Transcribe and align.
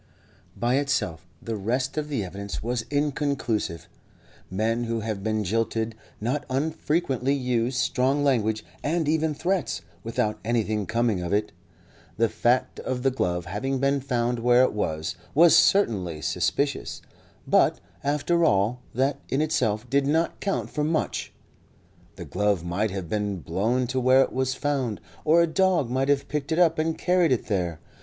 By 0.57 0.77
itself, 0.77 1.27
the 1.43 1.55
rest 1.55 1.95
of 1.95 2.09
the 2.09 2.23
evidence 2.25 2.63
was 2.63 2.85
inconclusive. 2.89 3.87
Men 4.49 4.85
who 4.85 5.01
have 5.01 5.21
been 5.23 5.43
jilted 5.43 5.93
not 6.19 6.43
unfrequently 6.49 7.35
use 7.35 7.77
strong 7.77 8.23
language, 8.23 8.65
and 8.83 9.07
even 9.07 9.35
threats, 9.35 9.83
without 10.03 10.39
anything 10.43 10.87
coming 10.87 11.21
of 11.21 11.31
it. 11.33 11.51
The 12.17 12.29
fact 12.29 12.79
of 12.79 13.03
the 13.03 13.11
glove 13.11 13.45
having 13.45 13.77
been 13.77 13.99
found 13.99 14.39
where 14.39 14.63
it 14.63 14.73
was 14.73 15.17
was 15.35 15.55
certainly 15.55 16.19
suspicious, 16.23 17.03
but, 17.47 17.79
after 18.03 18.43
all, 18.43 18.81
that 18.95 19.19
in 19.29 19.39
itself 19.39 19.87
did 19.87 20.07
not 20.07 20.39
count 20.39 20.71
for 20.71 20.83
much; 20.83 21.31
the 22.15 22.25
glove 22.25 22.63
might 22.65 22.89
have 22.89 23.07
been 23.07 23.37
blown 23.37 23.85
to 23.85 23.99
where 23.99 24.23
it 24.23 24.33
was 24.33 24.55
found, 24.55 24.99
or 25.23 25.43
a 25.43 25.45
dog 25.45 25.91
might 25.91 26.09
have 26.09 26.27
picked 26.27 26.51
it 26.51 26.57
up 26.57 26.79
and 26.79 26.97
carried 26.97 27.31
it 27.31 27.45
there. 27.45 27.79